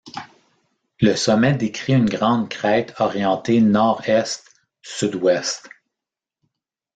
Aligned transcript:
Le 0.99 1.13
sommet 1.15 1.53
décrit 1.53 1.93
une 1.93 2.09
grande 2.09 2.49
crête 2.49 2.95
orientée 2.97 3.61
nord-est– 3.61 4.43
sud-ouest. 4.81 5.69